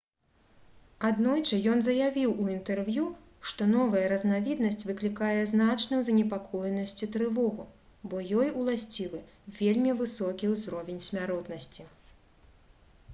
[1.07, 3.03] аднойчы ён заявіў у інтэрв'ю
[3.51, 7.69] што новая разнавіднасць «выклікае значную занепакоенасць і трывогу
[8.09, 9.23] бо ёй уласцівы
[9.61, 11.91] вельмі высокі ўзровень смяротнасці»